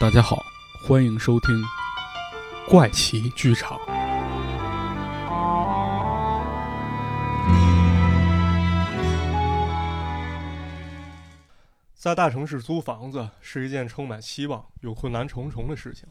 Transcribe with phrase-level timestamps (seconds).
[0.00, 0.44] 大家好，
[0.80, 1.62] 欢迎收听
[2.68, 3.78] 怪奇剧场。
[11.94, 16.08] 在大城市租房子是一件充满希望又困难重重的事情，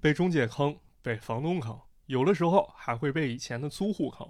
[0.00, 4.26] 被中介坑，被房东坑，有的时候还会被以前的租户坑。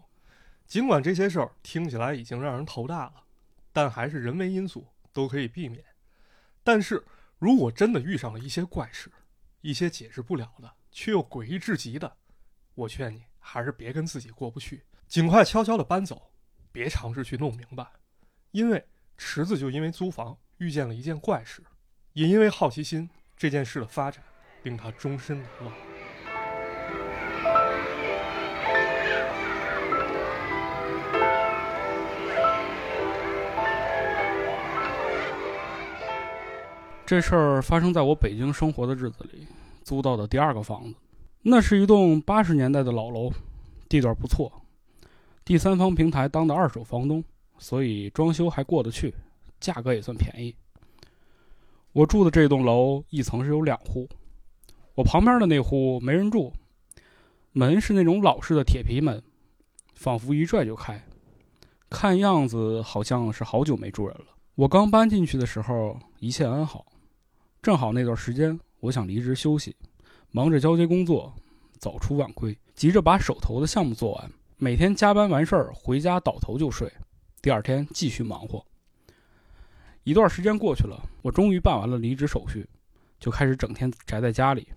[0.67, 3.15] 尽管这些事儿听起来已经让人头大了，
[3.73, 5.83] 但还是人为因素都可以避免。
[6.65, 7.03] 但是
[7.39, 9.11] 如果真的遇上了一些怪事，
[9.61, 12.17] 一些解释不了的却又诡异至极的，
[12.75, 16.31] 我劝你还是别跟自己过不去，尽快悄悄的搬走，
[16.71, 17.87] 别尝试去弄明白，
[18.51, 20.37] 因为池子就因为租房。
[20.59, 21.63] 遇见了一件怪事，
[22.15, 24.25] 也因为好奇心，这件事的发展
[24.65, 25.88] 令他终身难忘。
[37.09, 39.47] 这事儿发生在我北京生活的日子里，
[39.83, 40.95] 租到的第二个房子，
[41.41, 43.33] 那是一栋八十年代的老楼，
[43.89, 44.53] 地段不错，
[45.43, 47.25] 第三方平台当的二手房东，
[47.57, 49.15] 所以装修还过得去。
[49.59, 50.55] 价格也算便宜。
[51.93, 54.07] 我住的这栋楼一层是有两户，
[54.95, 56.53] 我旁边的那户没人住，
[57.53, 59.23] 门是那种老式的铁皮门，
[59.95, 61.03] 仿佛一拽就开，
[61.89, 64.27] 看样子好像是好久没住人了。
[64.57, 66.85] 我刚搬进去的时候一切安好，
[67.61, 69.75] 正好那段时间我想离职休息，
[70.31, 71.35] 忙着交接工作，
[71.79, 76.93] 早出晚归，急着把手头的项目做完，每天加班完事儿回家倒头就睡，
[77.43, 78.65] 第二天继续忙活。
[80.05, 82.67] 一段时间过去了，我终于办完了离职手续，
[83.19, 84.69] 就开始整天宅在家里。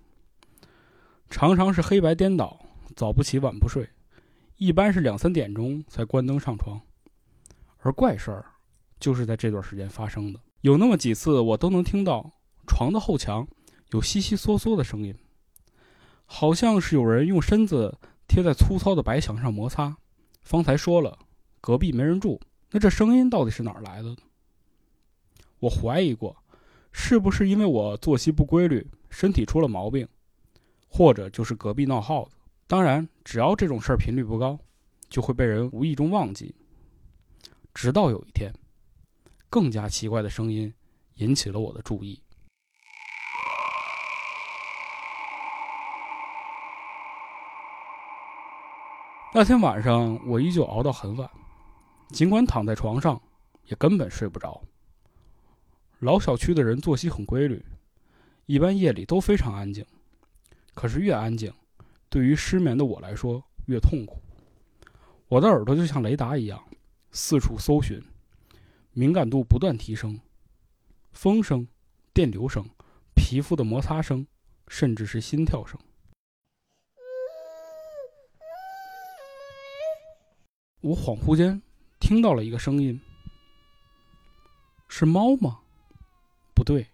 [1.29, 2.59] 常常是黑白颠倒，
[2.95, 3.87] 早不起晚不睡，
[4.57, 6.81] 一般是两三点钟才关灯上床。
[7.77, 8.45] 而怪事儿，
[8.99, 10.39] 就是在这段时间发生的。
[10.61, 12.29] 有那么几次，我都能听到
[12.71, 13.45] 床的后墙
[13.89, 15.13] 有悉悉嗦嗦的声音，
[16.25, 19.97] 好像是有人用身子贴在粗糙的白墙上摩擦。
[20.41, 21.19] 方才说了，
[21.59, 22.39] 隔壁没人住，
[22.71, 24.15] 那这声音到底是哪儿来的？
[25.59, 26.33] 我怀疑过，
[26.93, 30.07] 是不是因为我作息不规律，身体出了毛病，
[30.87, 32.37] 或者就是隔壁闹耗子。
[32.67, 34.57] 当然，只要这种事儿频率不高，
[35.09, 36.55] 就会被人无意中忘记。
[37.73, 38.51] 直到有一天，
[39.49, 40.73] 更加奇怪的声音
[41.15, 42.19] 引起了我的注意。
[49.33, 51.29] 那天晚上，我依旧熬到很晚，
[52.09, 53.19] 尽管躺在床上，
[53.67, 54.61] 也根本睡不着。
[55.99, 57.63] 老小区的人作息很规律，
[58.45, 59.85] 一般夜里都非常安静。
[60.73, 61.53] 可是越安静，
[62.09, 64.21] 对于失眠的我来说越痛苦。
[65.29, 66.61] 我的耳朵就像雷达一样，
[67.11, 68.03] 四处搜寻，
[68.91, 70.19] 敏感度不断提升。
[71.13, 71.65] 风声、
[72.13, 72.69] 电流声、
[73.15, 74.27] 皮肤的摩擦声，
[74.67, 75.79] 甚至是心跳声。
[80.81, 81.61] 我恍惚间
[81.99, 82.99] 听到了一个声音，
[84.87, 85.59] 是猫吗？
[86.55, 86.87] 不对，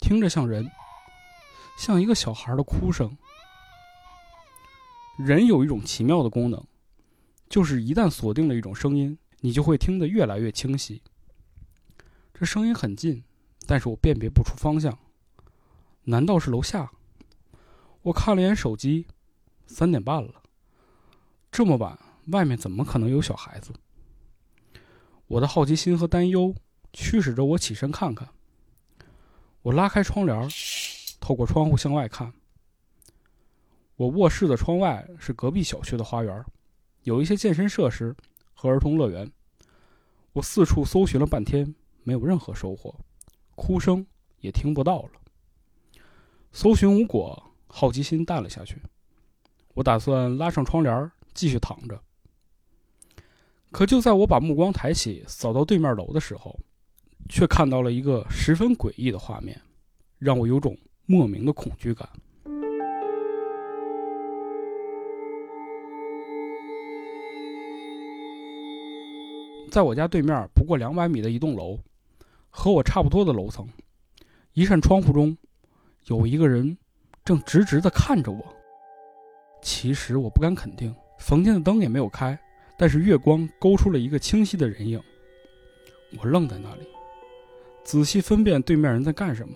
[0.00, 0.68] 听着像人，
[1.78, 3.16] 像一个小孩的哭声。
[5.16, 6.60] 人有一种奇妙的功能，
[7.48, 11.00] 就是一旦锁定了一种声音，你就会听得越来越清晰。
[12.34, 13.22] 这声音很近，
[13.64, 14.98] 但是我辨别不出方向。
[16.02, 16.90] 难道是楼下？
[18.02, 19.06] 我看了眼手机，
[19.66, 20.42] 三点半了。
[21.52, 23.72] 这么晚，外面怎么可能有小孩子？
[25.26, 26.54] 我的好奇心和担忧
[26.92, 28.28] 驱使着我起身看看。
[29.62, 30.48] 我拉开窗帘，
[31.20, 32.32] 透过窗户向外看。
[33.96, 36.44] 我卧室的窗外是隔壁小区的花园，
[37.02, 38.16] 有一些健身设施
[38.54, 39.30] 和儿童乐园。
[40.32, 42.94] 我四处搜寻了半天，没有任何收获，
[43.54, 44.06] 哭声
[44.40, 45.10] 也听不到了。
[46.52, 48.80] 搜寻无果，好奇心淡了下去。
[49.74, 52.02] 我打算拉上窗帘继续躺着。
[53.70, 56.58] 可就在我把目光抬起扫到对面楼的时候，
[57.28, 59.60] 却看到了一个十分诡异的画面，
[60.18, 62.08] 让我有种莫名的恐惧感。
[69.70, 71.78] 在我家对面不过两百米的一栋楼，
[72.48, 73.68] 和我差不多的楼层，
[74.52, 75.38] 一扇窗户中，
[76.06, 76.76] 有一个人
[77.24, 78.44] 正直直的看着我。
[79.62, 82.36] 其实我不敢肯定，房间的灯也没有开，
[82.80, 84.98] 但是月光勾出了一个清晰的人影。
[86.18, 86.88] 我愣在那里。
[87.84, 89.54] 仔细分辨对面人在干什么，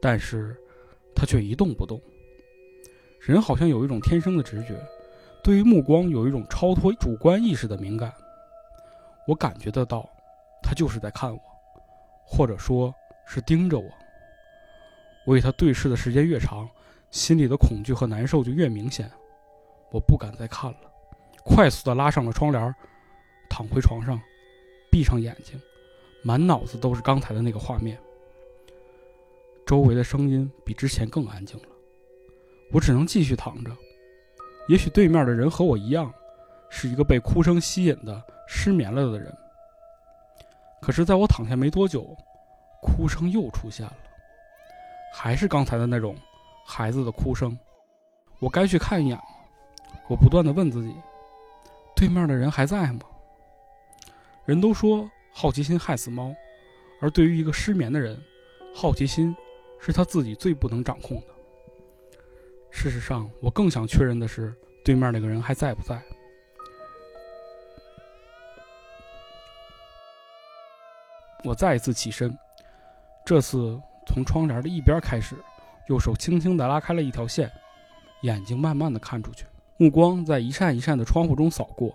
[0.00, 0.56] 但是，
[1.16, 2.00] 他却一动不动。
[3.20, 4.80] 人好像有一种天生的直觉，
[5.42, 8.14] 对于目光有一种超脱主观意识的敏感。
[9.26, 10.08] 我感觉得到，
[10.62, 11.40] 他就是在看我，
[12.24, 12.94] 或者说
[13.26, 13.90] 是盯着我。
[15.26, 16.68] 我与他对视的时间越长，
[17.10, 19.10] 心里的恐惧和难受就越明显。
[19.90, 20.87] 我不敢再看了，
[21.48, 22.74] 快速地拉上了窗帘，
[23.48, 24.20] 躺回床上，
[24.92, 25.60] 闭上眼睛，
[26.22, 27.98] 满脑子都是刚才的那个画面。
[29.66, 31.68] 周围的声音比之前更安静了，
[32.72, 33.70] 我只能继续躺着。
[34.68, 36.12] 也许对面的人和我一样，
[36.70, 39.34] 是一个被哭声吸引的失眠了的人。
[40.80, 42.14] 可是，在我躺下没多久，
[42.82, 43.96] 哭声又出现了，
[45.12, 46.14] 还是刚才的那种
[46.64, 47.58] 孩子的哭声。
[48.38, 49.24] 我该去看一眼吗？
[50.08, 50.94] 我不断的问自己：
[51.98, 53.00] 对面的人还在吗？
[54.44, 56.32] 人都说好奇心害死猫，
[57.00, 58.16] 而对于一个失眠的人，
[58.72, 59.34] 好奇心
[59.80, 61.26] 是他自己最不能掌控的。
[62.70, 64.54] 事实上，我更想确认的是，
[64.84, 66.00] 对面那个人还在不在。
[71.42, 72.32] 我再一次起身，
[73.26, 75.34] 这次从窗帘的一边开始，
[75.88, 77.50] 右手轻轻地拉开了一条线，
[78.22, 79.44] 眼睛慢慢地看出去，
[79.80, 81.94] 目光在一扇一扇的窗户中扫过，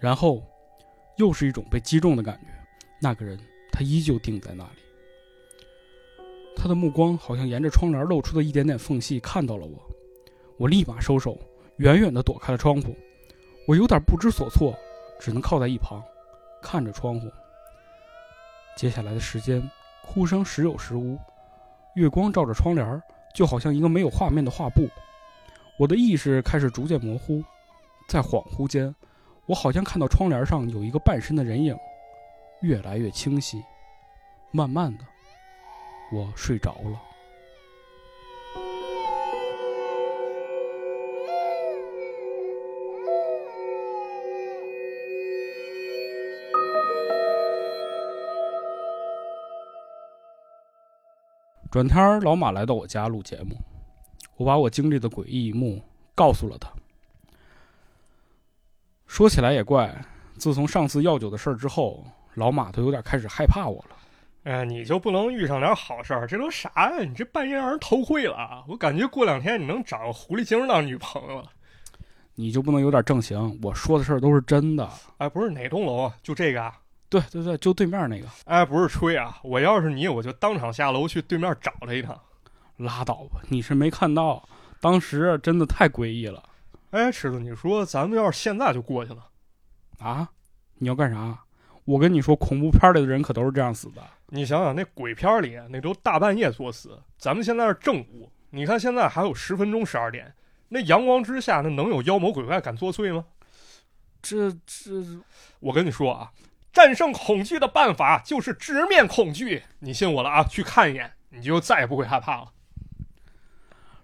[0.00, 0.42] 然后，
[1.16, 2.48] 又是一种被击中的感觉。
[3.00, 3.38] 那个人，
[3.70, 4.80] 他依旧定在那里，
[6.56, 9.78] 他的目光好像沿着窗帘露出的一点点缝隙看到了我，
[10.56, 11.38] 我立马收手，
[11.76, 12.96] 远远地躲开了窗户。
[13.68, 14.76] 我有点不知所措，
[15.20, 16.02] 只能靠在一旁，
[16.60, 17.30] 看着窗户。
[18.76, 19.62] 接下来的时间，
[20.04, 21.16] 哭声时有时无，
[21.94, 23.00] 月光照着窗帘，
[23.32, 24.88] 就好像一个没有画面的画布。
[25.78, 27.40] 我的意识开始逐渐模糊，
[28.08, 28.92] 在恍惚间，
[29.46, 31.76] 我好像看到窗帘上有一个半身的人影，
[32.62, 33.62] 越来越清晰。
[34.50, 35.04] 慢慢的，
[36.12, 37.00] 我睡着了。
[51.70, 53.54] 转天儿，老马来到我家录节目，
[54.38, 55.82] 我把我经历的诡异一幕
[56.14, 56.70] 告诉了他。
[59.06, 59.94] 说起来也怪，
[60.36, 62.04] 自从上次药酒的事儿之后，
[62.34, 63.96] 老马都有点开始害怕我了。
[64.44, 66.26] 哎，你就不能遇上点好事儿？
[66.26, 67.04] 这都啥呀？
[67.04, 71.50] 你这半夜让人偷窥了，我感觉过两天你能找个狐狸精当女朋友了。
[72.36, 73.58] 你就不能有点正形？
[73.60, 74.88] 我说的事儿都是真的。
[75.16, 76.14] 哎，不是哪栋楼啊？
[76.22, 76.78] 就这个啊？
[77.08, 78.28] 对对对，就对面那个。
[78.44, 79.38] 哎，不是吹啊！
[79.42, 82.18] 我要是你，我就当场下楼去对面找他一趟。
[82.78, 84.48] 拉倒吧，你是没看到，
[84.80, 86.42] 当时真的太诡异了。
[86.90, 89.26] 哎，池子，你说咱们要是现在就过去了，
[89.98, 90.30] 啊？
[90.78, 91.38] 你要干啥？
[91.84, 94.02] 我跟你说，恐怖片里的人可都是这样死的。
[94.28, 100.34] 你想想，那鬼片里那都大半夜作死，咱们现在是正午，你看现在还有十分钟十二点，
[100.68, 103.24] 那阳光之下，那能有妖魔鬼怪敢作祟吗？
[104.20, 105.20] 这这，
[105.60, 106.30] 我跟你说啊。
[106.70, 109.64] 战胜恐惧的办法就是直面恐惧。
[109.80, 110.44] 你信我了啊？
[110.44, 112.52] 去看一眼，你就再也不会害怕了。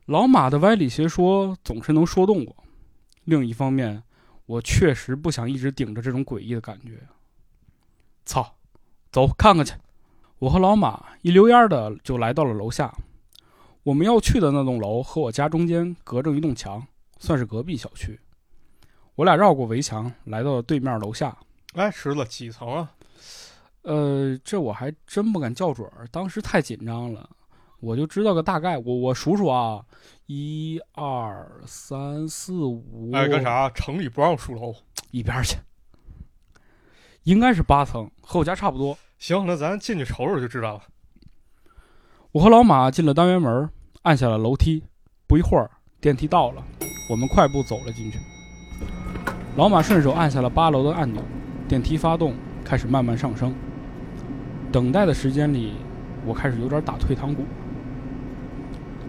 [0.06, 2.56] 老马的歪理邪说总是能说动我。
[3.24, 4.02] 另一方面，
[4.44, 7.00] 我确实不想一直顶着这种诡异的感觉。
[8.26, 8.54] 操，
[9.10, 9.74] 走看看去。
[10.40, 12.94] 我和老马一溜烟的就来到了楼下。
[13.82, 16.86] 我们要去的那栋楼和我家中间隔着一栋墙，
[17.18, 18.20] 算是隔壁小区。
[19.14, 21.34] 我俩绕过围墙，来到了对面楼下。
[21.74, 22.92] 哎，池子几层啊？
[23.82, 27.28] 呃，这我还真不敢较准儿，当时太紧张了。
[27.84, 29.84] 我就知道个大概，我我数数啊，
[30.24, 33.10] 一二三四五。
[33.12, 33.68] 哎，干啥？
[33.68, 34.74] 城里不让数楼，
[35.12, 35.58] 一边去。
[37.24, 38.96] 应该是八层，和我家差不多。
[39.18, 40.82] 行，那咱进去瞅瞅就知道了。
[42.32, 43.68] 我和老马进了单元门，
[44.02, 44.82] 按下了楼梯。
[45.26, 46.64] 不一会儿，电梯到了，
[47.10, 48.18] 我们快步走了进去。
[49.56, 51.22] 老马顺手按下了八楼的按钮。
[51.68, 53.54] 电梯发动，开始慢慢上升。
[54.72, 55.74] 等待的时间里，
[56.24, 57.44] 我开始有点打退堂鼓。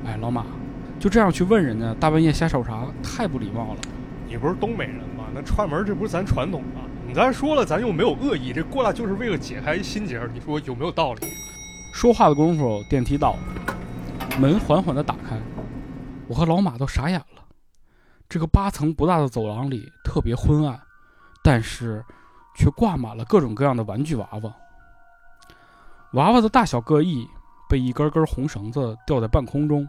[0.05, 0.45] 哎，老马，
[1.00, 3.79] 就这样去问人家，大半夜瞎瞅啥，太不礼貌了。
[4.27, 5.25] 你不是东北人吗？
[5.33, 6.81] 那串门这不是咱传统吗？
[7.07, 11.27] 你咱说了，咱又没有恶意，这过来就是为了解开心结，你说有没有道理？
[11.93, 13.39] 说话的功夫，电梯到了，
[14.39, 15.38] 门缓缓地打开，
[16.27, 17.43] 我和老马都傻眼了。
[18.29, 20.79] 这个八层不大的走廊里特别昏暗，
[21.43, 22.03] 但是。
[22.57, 24.55] 却挂满了各种各样的玩具娃娃，
[26.13, 27.27] 娃娃的大小各异，
[27.69, 29.88] 被一根根红绳子吊在半空中。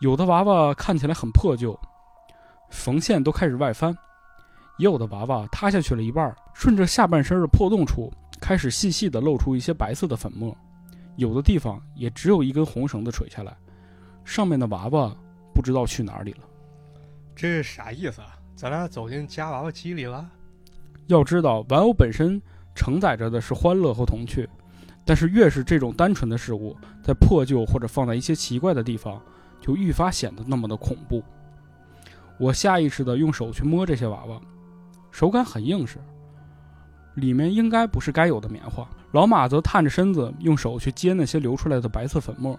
[0.00, 1.78] 有的娃娃看起来很破旧，
[2.70, 3.92] 缝线都开始外翻；
[4.78, 10.56] 也有的娃娃塌下去了一半，顺着下半身的破洞处开始细细的露出一些白色的粉末。
[11.16, 13.56] 有的地方也只有一根红绳子垂下来，
[14.24, 15.14] 上面的娃娃
[15.54, 16.40] 不知道去哪里了。
[17.36, 18.36] 这是啥意思啊？
[18.54, 20.28] 咱俩走进夹娃娃机里了？
[21.06, 22.40] 要知道，玩偶本身
[22.74, 24.48] 承载着的是欢乐和童趣，
[25.04, 29.20] 但是越是这种单纯的事物，在破旧或者放在一些奇怪的地方，
[29.60, 31.22] 就愈发显得那么的恐怖。
[32.38, 34.40] 我下意识地用手去摸这些娃娃，
[35.10, 35.98] 手感很硬实，
[37.14, 38.88] 里面应该不是该有的棉花。
[39.12, 42.58] 老马则探着身子，用手去接那些流出来的白色粉末，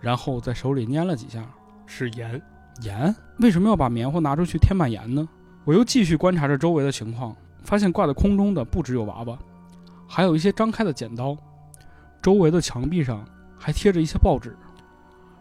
[0.00, 1.44] 然后在手里捏了几下，
[1.86, 2.40] 是盐。
[2.82, 3.14] 盐？
[3.38, 5.28] 为什么要把棉花拿出去添满盐呢？
[5.64, 9.38] 我又继续观察着周围的情况，发现挂在空中的不只有娃娃，
[10.14, 11.34] 还有一些张开的剪刀。
[12.20, 13.26] 周围的墙壁上
[13.58, 14.54] 还贴着一些报纸。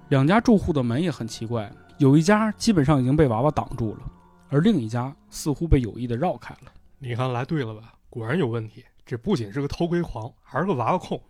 [0.07, 3.99] 两家住户的门也很奇怪，有一家基本上已经被娃娃挡住了，
[4.47, 6.71] 而另一家似乎被有意的绕开了。
[6.99, 7.93] 你看来对了吧？
[8.09, 8.85] 果然有问题。
[9.05, 11.21] 这不仅是个偷窥狂，还是个娃娃控。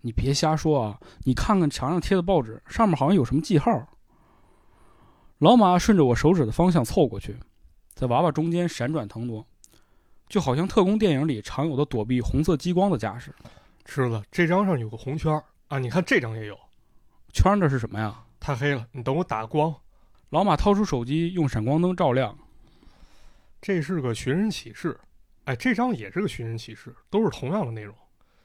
[0.00, 0.98] 你别瞎说啊！
[1.24, 3.86] 你看看墙上贴的报纸，上面好像有什么记号。
[5.40, 7.36] 老马顺着我手指的方向凑过去，
[7.94, 9.46] 在娃娃中间闪转腾挪，
[10.28, 13.32] 就好像特工电影里常有的躲避红色激光的架势。
[13.84, 15.78] 吃了，这张上有个红圈儿啊！
[15.78, 16.58] 你看这张也有，
[17.32, 18.22] 圈这是什么呀？
[18.38, 19.74] 太黑了，你等我打光。
[20.30, 22.36] 老马掏出手机，用闪光灯照亮。
[23.62, 24.98] 这是个寻人启事。
[25.44, 27.94] 哎，这张也是个寻人启事，都是同样的内容。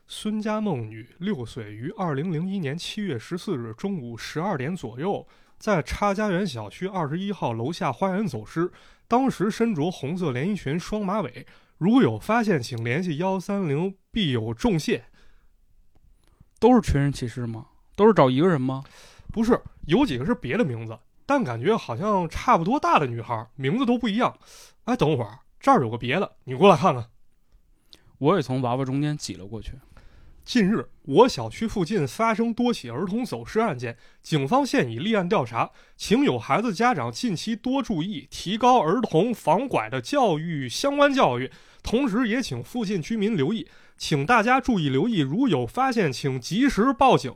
[0.07, 8.71] 孙家梦女，六岁，于二零零一年七月十四日中午十二点左右，在叉家园小区二十一号楼下花园走失。
[9.09, 11.45] 当时身着红色连衣裙、双马尾。
[11.77, 15.05] 如有发现，请联系幺三零，必有重谢。
[16.59, 17.67] 都是寻人启事吗？
[17.95, 18.83] 都是找一个人吗？
[19.31, 24.37] 不是，有几个是别的名字，但感觉好像差不多大的女孩，名字都不一样。
[24.85, 25.39] 哎，等会儿。
[25.59, 27.09] 这儿有个别的，你过来看看。
[28.17, 29.73] 我也从娃娃中间挤了过去。
[30.45, 41.51] 近日，我小区附近发生多起儿童走失案件，警方现已立案调查，请有孩子家长近期多注意，提高儿童防拐的教育相关教育。
[41.81, 47.33] 同时，也请附近居民留意，请大家注意留意，如有发现，请及时报警。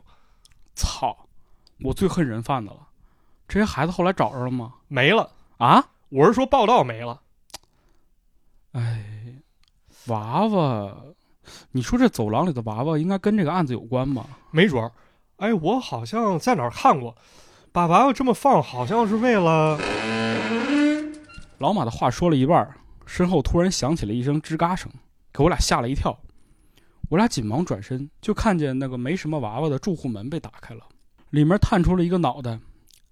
[0.75, 1.29] 操！
[1.83, 2.87] 我最恨人贩子了。
[3.47, 4.75] 这些孩子后来找着了吗？
[4.87, 5.91] 没了啊！
[6.09, 7.21] 我是说报道没了。
[8.73, 9.41] 哎，
[10.07, 10.97] 娃娃，
[11.71, 14.25] 你说这走廊里的娃娃应该跟这个案子有关吧？
[14.51, 14.91] 没准儿。
[15.37, 17.15] 哎，我好像在哪儿看过，
[17.71, 19.79] 把娃娃这么放，好像是为了……
[21.59, 22.75] 老马的话说了一半，
[23.05, 24.91] 身后突然响起了一声吱嘎声，
[25.31, 26.17] 给我俩吓了一跳。
[27.09, 30.81] 我俩紧忙转身，就看见那个没什么娃娃的住户门被打开了，
[31.29, 32.59] 里面探出了一个脑袋，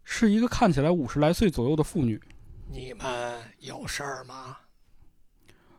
[0.04, 2.22] 是一个看起来五十来岁左右的妇女。
[2.68, 4.58] 你们有事儿吗？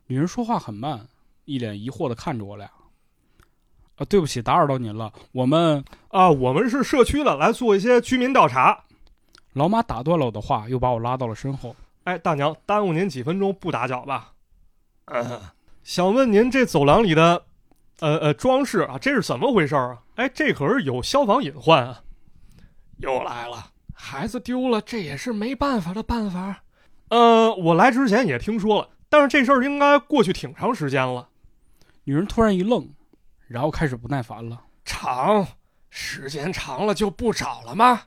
[0.06, 1.08] 女人说话很慢，
[1.46, 2.70] 一脸疑惑的看着我俩。
[3.96, 5.10] 啊，对不起，打扰到您了。
[5.32, 8.84] 我们啊，我们是社区的，来做一些居民调查。
[9.54, 11.74] 老马打断了我的话，又把我拉到了身后。
[12.04, 14.32] 哎，大娘，耽误您几分钟，不打搅吧？
[15.06, 15.40] 嗯，
[15.82, 17.42] 想问您这走廊里的，
[18.00, 19.98] 呃呃，装饰啊，这是怎么回事啊？
[20.16, 22.02] 哎，这可是有消防隐患啊！
[22.98, 26.62] 又来了，孩子丢了，这也是没办法的办法。
[27.08, 28.90] 呃，我来之前也听说了。
[29.08, 31.28] 但是这事儿应该过去挺长时间了。
[32.08, 32.88] 女人突然一愣，
[33.48, 35.44] 然后开始不耐烦了：“长
[35.90, 38.02] 时间长了就不找了吗？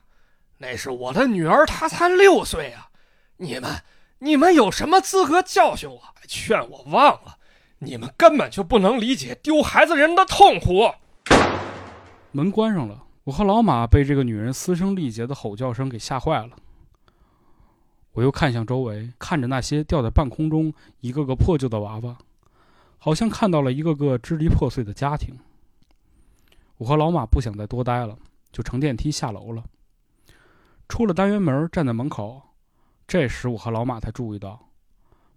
[0.56, 2.88] 那是我的女儿，她才六岁啊！
[3.36, 3.82] 你们，
[4.20, 7.36] 你们有什么资格教训我、劝我忘了？
[7.80, 10.94] 你们根本就不能理解丢孩子人的痛苦。”
[12.32, 16.56] 门关上了，我和老马被这个女人嘶声力竭的吼叫声给吓坏了。
[18.12, 22.16] 我又看向周围，看着那些吊在半空中一个个破旧的娃娃，
[23.02, 25.34] 好像看到了一个个支离破碎的家庭。
[26.76, 28.14] 我和老马不想再多待了，
[28.52, 29.64] 就乘电梯下楼了。
[30.86, 32.42] 出了单元门，站在门口，
[33.06, 34.68] 这时我和老马才注意到，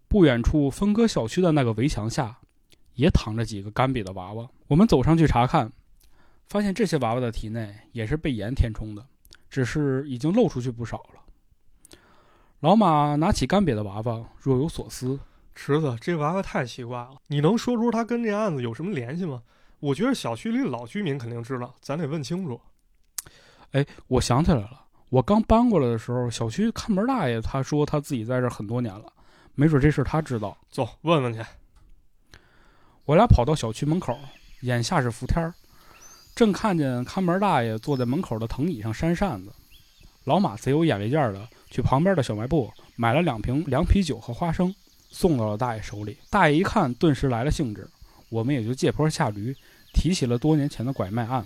[0.09, 2.37] 不远处分割小区的那个围墙下，
[2.95, 4.45] 也躺着几个干瘪的娃娃。
[4.67, 5.71] 我们走上去查看，
[6.47, 9.05] 发现这些娃娃的体内也是被盐填充的，
[9.49, 11.97] 只是已经漏出去不少了。
[12.59, 15.17] 老马拿起干瘪的娃娃，若有所思。
[15.55, 19.41] 池子，这娃娃太奇怪了，你能说出他跟这案子有什么联系吗？
[19.79, 22.59] 我觉得小区里老居民肯定知道，咱得问清楚。
[23.71, 29.11] 哎，我想起来了，我刚搬过来的时候，小区看门大爷他说他自己在这很多年了，
[29.55, 30.57] 没准这事他知道。
[30.69, 31.41] 走，问问去。
[33.05, 34.17] 我俩跑到小区门口，
[34.61, 35.53] 眼下是伏天儿，
[36.33, 39.51] 正看见看门大爷坐在门口的藤椅上扇扇子，
[40.23, 41.47] 老马贼有眼力见儿的。
[41.69, 44.73] 去旁边的小卖部买了两瓶凉啤酒和花生，
[45.13, 46.17] 送到了大爷手里。
[46.29, 47.87] 大爷一看，顿时来了兴致，
[48.29, 49.55] 我们也就借坡下驴，
[49.93, 51.45] 提起了多年前的拐卖案。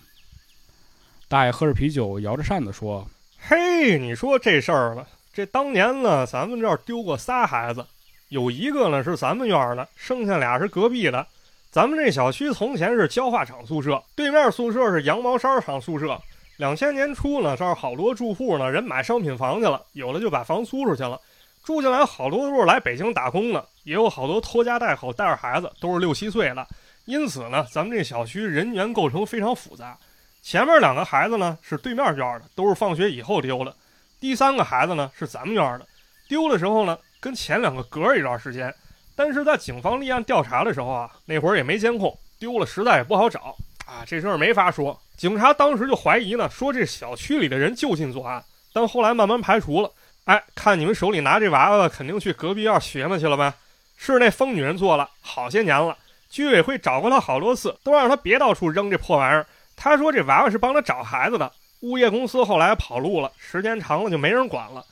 [1.28, 3.06] 大爷喝着啤酒，摇着扇子说
[3.38, 5.06] ：“嘿，你说这事儿了。
[5.34, 7.86] 这当年呢，咱们这儿丢过仨孩子，
[8.30, 11.28] 有一个呢是咱们院的，剩下俩是隔壁的。
[11.70, 16.20] 咱们这小区从前是焦化厂宿舍，对面宿舍是羊毛衫厂宿舍。
[16.56, 21.20] 两千年初呢，这儿好多住户呢，人买商品房去了，有的就把房租出去了。
[21.68, 26.66] 住进来好多都是来北京打工的，也有好多拖家带口带着孩子，都是六七岁的。
[27.04, 29.98] 因此呢，咱们这小区人员构成非常复杂。
[30.42, 33.76] 前面两个孩子呢是对面院的，都是放学以后丢的。
[34.18, 35.86] 第三个孩子呢是咱们院的，
[36.30, 38.74] 丢的时候呢跟前两个隔了一段时间。
[39.14, 43.54] 但是在警方立案调查的时候啊，那会儿也没监控，丢了实在也不好找
[43.86, 44.98] 啊，这事儿没法说。
[45.18, 49.92] 警察当时就怀疑呢，说这小区里的人就近作案，但后来慢慢排除了。
[50.28, 53.54] 哎，看你们手里拿这娃娃，肯定去隔壁院学嘛去了呗？
[53.96, 55.98] 是那疯女人做了，好些年了。
[56.30, 59.48] 居委会找过他好多次，都让他别到处扔这破玩意儿。
[59.78, 61.50] 他说这娃娃是帮他找孩子的。
[61.80, 64.84] 物业公司后来跑路了，时间长了就没人管了。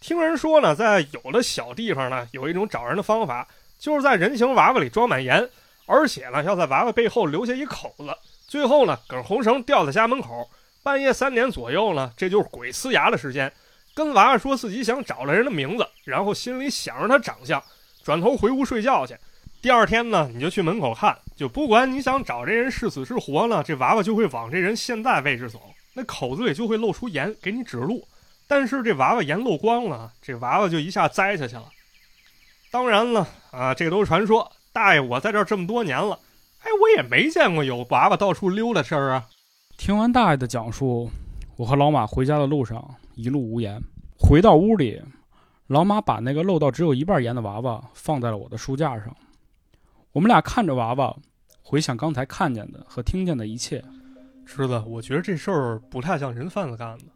[0.00, 3.46] 听人说呢，在有的小地方呢，有一种找人的方法，
[3.78, 5.46] 就是在人形娃娃里装满盐，
[5.84, 8.16] 而且呢要在娃娃背后留下一口子，
[8.46, 10.48] 最后呢梗红绳吊在家门口，
[10.82, 13.52] 半夜三点左右呢，这就是鬼呲牙的时间。
[13.98, 17.60] 跟娃娃说自己想找来人的名字，然后心里想着他长相，
[18.04, 19.16] 转头回屋睡觉去。
[19.60, 25.60] 第二天呢，你就去门口看，就不管你想找这人是死是活呢，这娃娃就会往这人现在位置走，
[25.94, 28.06] 那口子里就会露出盐给你指路。
[28.46, 31.64] 但是这娃娃盐漏光了，这娃娃就一下栽下去了。
[32.70, 34.48] 当然了啊，这都是传说。
[34.72, 36.20] 大爷，我在这儿这么多年了，
[36.60, 39.26] 哎，我也没见过有娃娃到处溜达事儿啊。
[39.76, 41.10] 听完大爷的讲述，
[41.56, 42.94] 我和老马回家的路上。
[43.18, 43.82] 一路无言，
[44.16, 45.02] 回到屋里，
[45.66, 49.12] 老马把那个漏到只有一半盐的娃娃放在了我的书架上。
[50.12, 51.16] 我们俩看着娃娃，
[51.60, 53.84] 回想刚才看见的和听见的一切。
[54.46, 57.06] 狮子，我觉得这事儿不太像人贩子干的，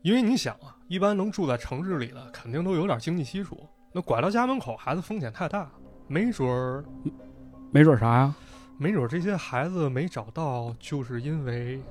[0.00, 3.68] 因为你想啊，一般能住在城市里的，肯定都有点经济基础。
[3.92, 5.70] 那拐到家门口，孩子风险太大，
[6.08, 6.82] 没准儿，
[7.70, 8.34] 没准儿啥呀？
[8.78, 11.82] 没准儿这些孩子没找到，就是因为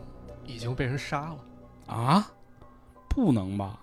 [0.43, 1.37] 已经被人杀了
[1.85, 2.27] 啊。
[3.19, 3.79] 不能吧？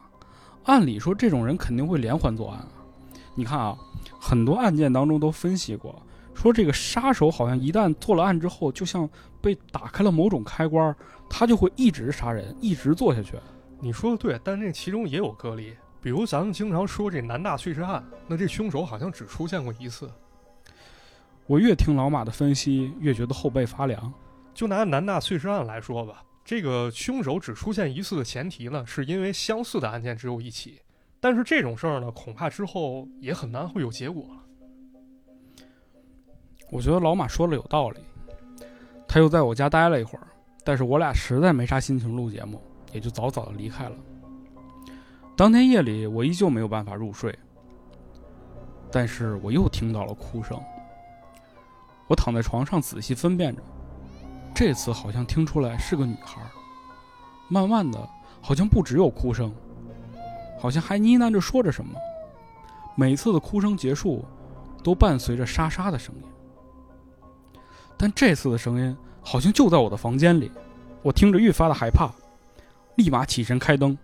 [0.64, 2.66] 按理说，这种人肯定会连环作案。
[3.34, 3.76] 你看啊，
[4.18, 6.02] 很多案件当中都分析过，
[6.34, 9.08] 说这个杀手好像一旦做了案之后，就像
[9.40, 10.96] 被打开了某种开关，
[11.28, 13.36] 他就会一直杀人，一直做下去。
[13.78, 20.10] 你说的对，但这其中也有个例，比如咱们经常说这南大碎尸案，那这凶手好像只出现过一次。
[21.46, 24.12] 我越听老马的分析，越觉得后背发凉。
[24.52, 26.24] 就拿南大碎尸案来说吧。
[26.46, 30.80] 这个凶手只出现一次的前提呢，是因为相似的案件只有一起，
[31.18, 34.42] 但是这种事儿呢，恐怕之后也很难会有结果了。
[36.70, 37.98] 我觉得老马说的有道理，
[39.08, 40.28] 他又在我家待了一会儿，
[40.62, 43.96] 但是我俩实在没啥心情录节目，也就早早的离开了。
[45.36, 47.36] 当天夜里，我依旧没有办法入睡，
[48.92, 50.56] 但是我又听到了哭声。
[52.06, 53.60] 我躺在床上仔细分辨着。
[54.56, 56.40] 这次好像听出来是个女孩，
[57.46, 58.08] 慢慢的，
[58.40, 59.52] 好像不只有哭声，
[60.58, 61.92] 好像还呢喃着说着什么。
[62.94, 64.24] 每次的哭声结束，
[64.82, 66.22] 都伴随着沙沙的声音。
[67.98, 70.50] 但这次的声音好像就在我的房间里，
[71.02, 72.10] 我听着愈发的害怕，
[72.94, 73.94] 立马起身开灯，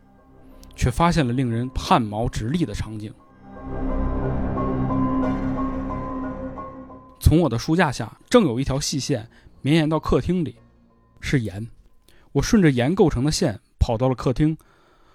[0.77, 3.11] 却发现了令人汗毛直立的场景。
[7.19, 9.27] 从我的书架下，正有一条细线。
[9.63, 10.57] 绵延到客厅里，
[11.21, 11.67] 是盐。
[12.33, 14.59] 我顺着盐构成的线跑到了客厅，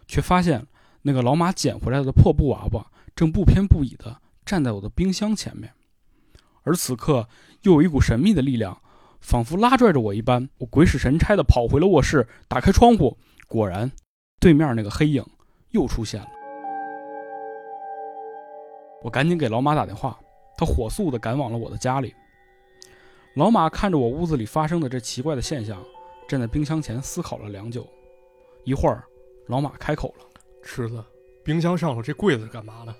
[0.07, 0.65] 却发现
[1.01, 5.73] 那个老马捡回来的破布娃娃正不偏不倚地站在我的冰箱前面。
[6.63, 7.27] 而此刻，
[7.63, 8.81] 又有一股神秘的力量，
[9.19, 13.91] 仿佛拉拽着我一般，我鬼使神差地跑回了卧室，打开窗户，果然，
[14.39, 15.25] 对面那个黑影
[15.71, 16.27] 又出现了。
[19.03, 20.17] 我赶紧给老马打电话，
[20.57, 22.13] 他火速地赶往了我的家里。
[23.37, 25.79] 老马看着我屋子里发生的这奇怪的现象，
[26.27, 27.87] 站在冰箱前思考了良久。
[28.63, 29.03] 一会儿，
[29.45, 30.25] 老马开口了
[30.63, 31.05] ：“池子，
[31.43, 32.91] 冰箱上头这柜子是干嘛的？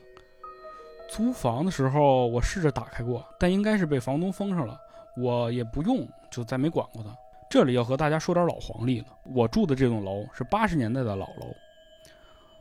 [1.10, 4.80] 租房的时候我试着打开过，但应该是被房东封上了，
[5.20, 7.10] 我也不用，就再没管过它。
[7.50, 9.08] 这里要和大家说点老黄历了。
[9.34, 11.48] 我住的这栋楼是八十年代的老楼，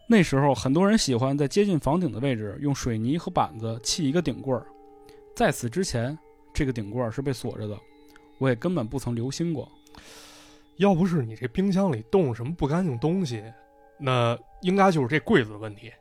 [0.07, 4.65] 那时候很多人喜欢在接近房顶的位置用水泥和板子砌一个顶柜儿，
[5.35, 6.19] 在此之前。”
[6.57, 7.79] 这个顶柜是被锁着的，
[8.39, 9.71] 我也根本不曾留心过。
[10.79, 13.45] 要不是你这冰箱里冻什么不干净东西，
[13.99, 15.93] 那应该就是这柜子的问题。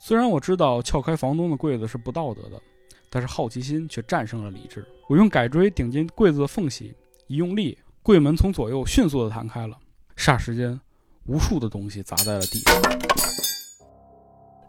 [0.00, 2.60] 虽然我知道撬开房东的柜子是不道德的，
[3.08, 4.84] 但是好奇心却战胜了理智。
[5.08, 6.92] 我用改锥顶进柜子的缝隙，
[7.28, 9.78] 一用力，柜门从左右迅速的弹开了。
[10.16, 10.80] 霎时间，
[11.26, 12.82] 无数的东西砸在了地上，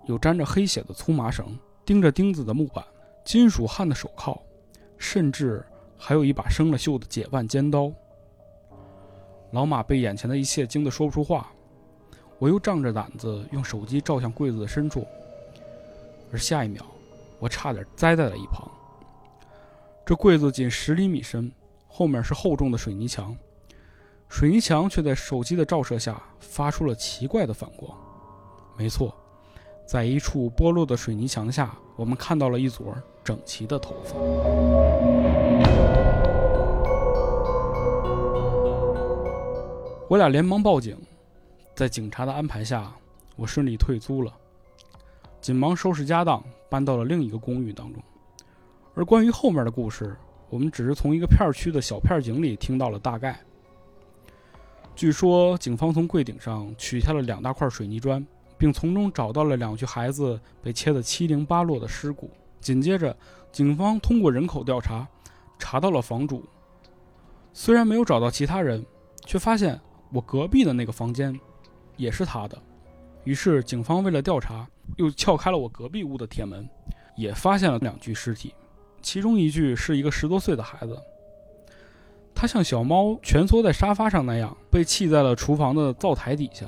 [0.05, 2.85] 有沾着黑血的粗麻绳，钉着钉子的木板。
[3.29, 4.41] 金属焊的手铐，
[4.97, 5.63] 甚至
[5.95, 7.91] 还有一把生了锈的解腕尖刀。
[9.51, 11.51] 老马被眼前的一切惊得说不出话，
[12.39, 15.05] 我又仗着胆子用手机照向柜子的深处，
[16.31, 16.83] 而下一秒，
[17.37, 18.67] 我差点栽在了一旁。
[20.03, 21.51] 这柜子仅十厘米深，
[21.87, 23.37] 后面是厚重的水泥墙，
[24.27, 27.95] 水泥墙却在手机的照射下发出了奇怪的反光。
[28.75, 29.15] 没错，
[29.89, 34.15] 在一处剥落的水泥墙下，我们看到了一撮整齐的头发。
[40.07, 40.95] 我俩连忙报警，
[41.73, 42.93] 在警察的安排下，
[43.35, 44.31] 我顺利退租了，
[45.41, 47.99] 紧忙收拾家当，搬到了另一个公寓当中。
[48.93, 50.15] 而关于后面的故事，
[50.51, 53.39] 我们只是从一个片区的小片警里听到了大概。
[54.95, 58.23] 据说警方从柜顶上取下了两大块水泥砖，
[58.59, 62.29] 并从中找到了两具孩子被切得七零八落的尸骨。
[62.61, 63.17] 紧接着，
[63.51, 65.07] 警方通过人口调查，
[65.57, 66.45] 查到了房主。
[67.53, 68.85] 虽然没有找到其他人，
[69.25, 69.79] 却发现。
[70.11, 71.39] 我隔壁的那个房间，
[71.95, 72.57] 也是他的。
[73.25, 74.67] 于是警方为了调查，
[74.97, 76.67] 又撬开了我隔壁屋的铁门，
[77.15, 78.51] 也发现了两具尸体。
[79.03, 80.99] 其中一具是一个十多岁的孩子，
[82.33, 86.65] 他像小猫蜷缩在沙发上那样，被弃在了厨房的灶台底下。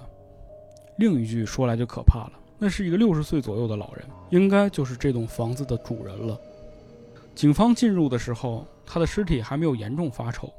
[0.97, 6.39] 另一句说来就可怕了，那是一个六十岁左右的老人，应该就是这栋房子的主人了。
[7.33, 10.51] 警方进入的时候，他的尸体还没有严重发臭。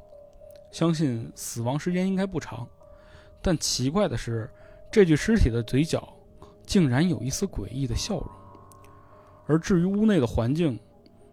[0.71, 2.67] 相信死亡时间应该不长，
[3.41, 4.49] 但奇怪的是，
[4.91, 6.11] 这具尸体的嘴角
[6.65, 8.27] 竟然有一丝诡异的笑容。
[9.45, 10.79] 而至于屋内的环境，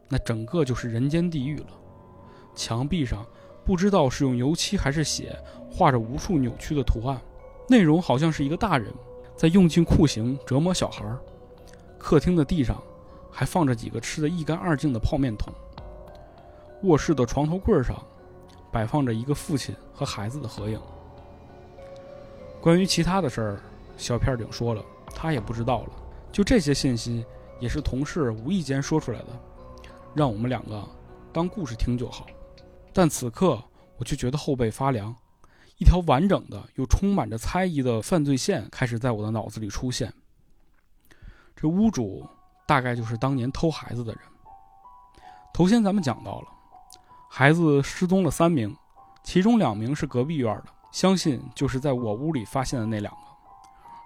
[0.08, 1.68] 那整个就是人间地狱了。
[2.54, 3.24] 墙壁上
[3.64, 5.34] 不知道是用油漆还是血
[5.70, 7.18] 画着无数扭曲的图案，
[7.70, 8.92] 内容好像是一个大人
[9.36, 11.16] 在用尽酷刑折磨小孩儿。
[11.96, 12.82] 客厅的地上
[13.30, 15.54] 还放着几个吃的一干二净的泡面桶。
[16.82, 17.96] 卧室的床头柜上。
[18.72, 20.80] 摆放着一个父亲和孩子的合影。
[22.60, 23.60] 关于其他的事儿，
[23.96, 24.80] 小片警说了，
[25.12, 25.88] 他也不知道了。
[26.30, 27.26] 就这些信息，
[27.58, 29.26] 也是同事无意间说出来的，
[30.14, 30.88] 让我们两个
[31.32, 32.28] 当故事听就好。
[32.92, 33.60] 但此刻，
[33.96, 35.12] 我却觉得后背发凉，
[35.80, 40.12] 一条完整的又充满着猜疑的犯罪线开始在我的脑子里出现。
[41.56, 42.28] 这屋主
[42.66, 44.20] 大概就是当年偷孩子的人。
[45.54, 46.48] 头先咱们讲到了。
[47.30, 48.76] 孩子失踪了三名，
[49.22, 53.20] 其中两名是隔壁院的，相信就是在我屋里发现的那两个。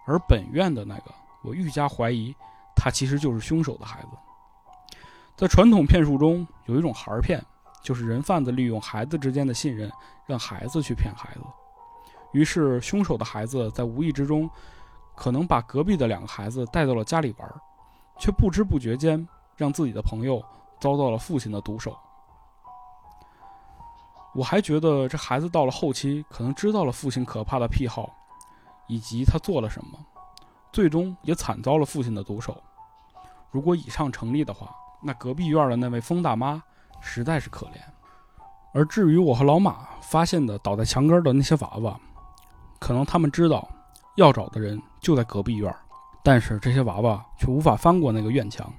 [0.07, 2.33] 而本院的那个，我愈加怀疑，
[2.77, 4.97] 他其实就是凶手的孩子。
[5.37, 7.43] 在传统骗术中，有一种孩儿骗，
[7.83, 9.91] 就是人贩子利用孩子之间的信任，
[10.25, 11.41] 让孩子去骗孩子。
[12.35, 14.51] 于是，凶手的孩子在无意之中，
[15.15, 17.49] 可能把隔壁的两个孩子带到了家里玩，
[18.19, 20.45] 却不知不觉间让自己的朋友
[20.81, 21.97] 遭到了父亲的毒手。
[24.35, 28.11] 我还觉得这孩子到了后期，可能知道了父亲可怕的癖好，
[28.89, 29.99] 以及他做了什么，
[30.73, 32.61] 最终也惨遭了父亲的毒手。
[33.53, 36.61] 如果以上成立的话，那隔壁院的那位疯大妈
[37.01, 37.79] 实在是可怜。
[38.73, 41.97] 而至于我和老马发现的倒在墙根的那些娃娃，
[42.85, 43.67] 可能他们知道
[44.17, 45.75] 要找的人就在隔壁院，
[46.23, 48.71] 但是这些娃娃却无法翻过那个院墙。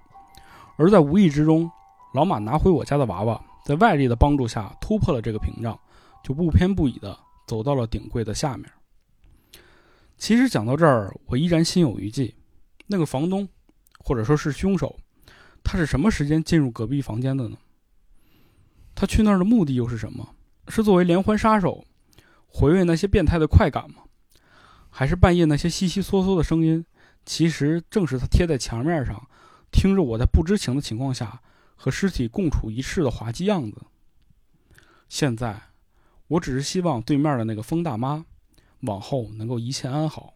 [0.78, 1.68] 而在无意之中，
[2.14, 3.42] 老马拿回我家的娃娃。
[3.64, 5.76] 在外力的帮助下突破了这个屏障，
[6.24, 8.72] 就不偏不倚地走到了顶柜的下面。
[10.18, 12.36] 其实讲到这儿，我依然心有余悸。
[12.86, 13.50] 那个房东，
[13.98, 14.96] 或者说是凶手，
[15.64, 17.58] 他是什么时间进入隔壁房间的呢？
[18.94, 20.30] 他去那儿的目的又是什么？
[20.68, 21.84] 是作为连环杀手，
[22.58, 24.04] 回味那些变态的快感吗？
[24.90, 26.86] 还是半夜那些悉悉嗦嗦的声音，
[27.26, 29.28] 其实正是他贴在墙面上，
[29.72, 31.42] 听着我在不知情的情况下。
[31.78, 33.82] 和尸体共处一室的滑稽样子。
[35.10, 35.62] 现在，
[36.30, 38.24] 我只是希望对面的那个疯大妈，
[38.84, 40.34] 往后能够一切安好。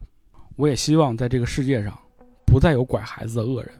[0.57, 1.97] 我也希望在这个世界上，
[2.45, 3.73] 不再有拐孩子的恶人。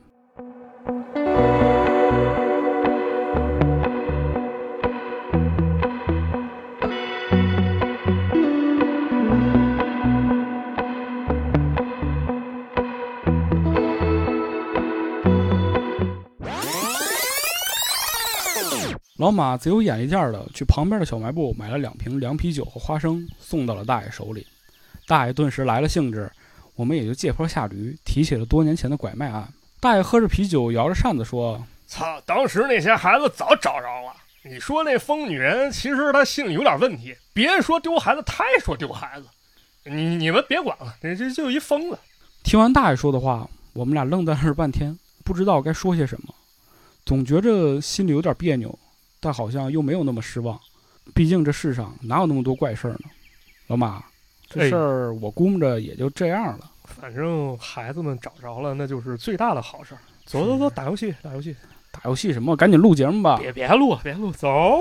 [19.29, 24.43] 老马贼有眼力见儿的去旁边的小卖部买了两瓶凉啤酒和花生，送到了大爷手里。
[25.05, 26.27] 大爷顿时来了兴致，
[26.73, 29.47] 我们也就借坡下驴，提起了多年前的拐卖案。
[29.79, 34.11] 大爷喝着啤酒，摇着扇子说：“操，当时那些孩子早找着了。
[34.43, 37.15] 你说那疯女人，其实她心里有点问题。
[37.31, 39.27] 别说丢孩子，她也说丢孩子。
[39.83, 41.99] 你你们别管了，这这就一疯子。”
[42.43, 46.33] 听完大爷说的话，我们俩愣在那儿半天，不知道该说些什么，
[47.05, 48.75] 总觉着心里有点别扭。
[49.19, 50.59] 但好像又没有那么失望。
[51.13, 53.09] 毕竟这世上哪有那么多怪事儿呢？
[53.67, 54.03] 老马，
[54.47, 56.71] 这哎事儿我估摸着也就这样了。
[56.83, 60.01] 反正孩子们找着了，那就是最大的好事儿。
[60.25, 61.55] 走走走，打游戏，打游戏。
[61.91, 62.55] 打游戏什么？
[62.55, 63.37] 赶紧录节目吧。
[63.39, 64.79] 别别录，别录，走。